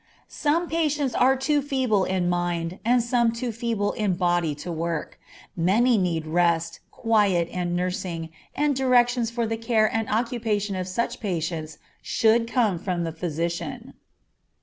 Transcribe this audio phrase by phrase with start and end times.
[0.27, 5.19] Some patients are too feeble in mind, and some too feeble in body to work;
[5.55, 11.19] many need rest, quiet, and nursing, and directions for the care and occupation of such
[11.19, 13.93] patients should come from the physician.